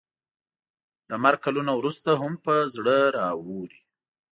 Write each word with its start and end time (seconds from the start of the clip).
له 1.09 1.15
مرګ 1.23 1.39
کلونه 1.45 1.71
وروسته 1.75 2.09
هم 2.21 2.33
په 2.45 2.53
زړه 2.75 2.97
راووري. 3.17 3.79